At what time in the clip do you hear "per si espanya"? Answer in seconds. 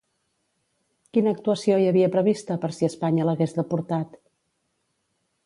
2.65-3.29